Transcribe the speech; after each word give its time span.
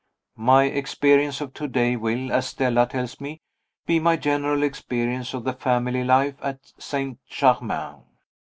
_My 0.43 0.63
experience 0.63 1.41
of 1.41 1.53
to 1.53 1.67
day 1.67 1.95
will, 1.95 2.31
as 2.33 2.47
Stella 2.47 2.87
tells 2.87 3.21
me, 3.21 3.39
be 3.85 3.99
my 3.99 4.15
general 4.17 4.63
experience 4.63 5.35
of 5.35 5.43
the 5.43 5.53
family 5.53 6.03
life 6.03 6.39
at 6.41 6.71
St. 6.79 7.23
Germain. 7.27 7.97